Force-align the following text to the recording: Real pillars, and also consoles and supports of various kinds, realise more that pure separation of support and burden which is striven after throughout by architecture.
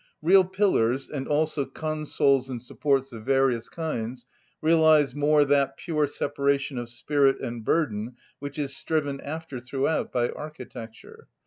Real 0.23 0.43
pillars, 0.43 1.09
and 1.11 1.27
also 1.27 1.63
consoles 1.63 2.49
and 2.49 2.59
supports 2.59 3.13
of 3.13 3.23
various 3.23 3.69
kinds, 3.69 4.25
realise 4.59 5.13
more 5.13 5.45
that 5.45 5.77
pure 5.77 6.07
separation 6.07 6.79
of 6.79 6.89
support 6.89 7.39
and 7.39 7.63
burden 7.63 8.15
which 8.39 8.57
is 8.57 8.75
striven 8.75 9.19
after 9.21 9.59
throughout 9.59 10.11
by 10.11 10.29
architecture. 10.29 11.27